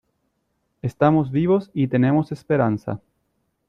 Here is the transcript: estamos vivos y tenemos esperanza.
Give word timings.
estamos 0.81 1.29
vivos 1.29 1.69
y 1.75 1.87
tenemos 1.87 2.31
esperanza. 2.31 2.99